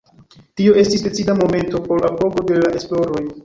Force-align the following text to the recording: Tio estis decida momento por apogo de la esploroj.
Tio 0.61 0.73
estis 0.83 1.03
decida 1.09 1.37
momento 1.43 1.83
por 1.87 2.09
apogo 2.13 2.49
de 2.51 2.61
la 2.65 2.77
esploroj. 2.83 3.27